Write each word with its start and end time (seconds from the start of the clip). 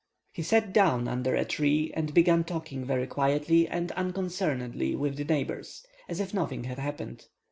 He 0.33 0.41
sat 0.41 0.73
down 0.73 1.07
under 1.07 1.35
a 1.35 1.45
tree, 1.45 1.91
and 1.93 2.11
began 2.11 2.43
talking 2.43 2.83
very 2.83 3.05
quietly 3.05 3.67
and 3.67 3.91
unconcernedly 3.91 4.95
with 4.95 5.15
the 5.15 5.25
neighbours, 5.25 5.85
as 6.09 6.19
if 6.19 6.33
nothing 6.33 6.63
had 6.63 6.79
happened. 6.79 7.27